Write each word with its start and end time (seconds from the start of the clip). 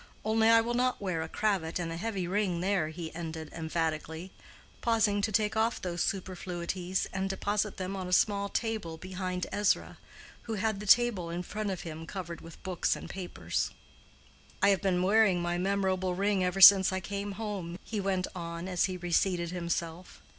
Only 0.25 0.49
I 0.49 0.61
will 0.61 0.73
not 0.73 0.99
wear 0.99 1.21
a 1.21 1.29
cravat 1.29 1.77
and 1.77 1.91
a 1.91 1.95
heavy 1.95 2.27
ring 2.27 2.59
there," 2.59 2.87
he 2.87 3.13
ended 3.13 3.51
emphatically, 3.53 4.31
pausing 4.81 5.21
to 5.21 5.31
take 5.31 5.55
off 5.55 5.79
those 5.79 6.01
superfluities 6.01 7.05
and 7.13 7.29
deposit 7.29 7.77
them 7.77 7.95
on 7.95 8.07
a 8.07 8.11
small 8.11 8.49
table 8.49 8.97
behind 8.97 9.45
Ezra, 9.51 9.99
who 10.49 10.55
had 10.55 10.79
the 10.79 10.87
table 10.87 11.29
in 11.29 11.43
front 11.43 11.69
of 11.69 11.81
him 11.81 12.07
covered 12.07 12.41
with 12.41 12.63
books 12.63 12.95
and 12.95 13.11
papers. 13.11 13.69
"I 14.59 14.69
have 14.69 14.81
been 14.81 15.03
wearing 15.03 15.39
my 15.39 15.59
memorable 15.59 16.15
ring 16.15 16.43
ever 16.43 16.61
since 16.61 16.91
I 16.91 16.99
came 16.99 17.33
home," 17.33 17.77
he 17.83 17.99
went 17.99 18.25
on, 18.33 18.67
as 18.67 18.85
he 18.85 18.97
reseated 18.97 19.51
himself. 19.51 20.23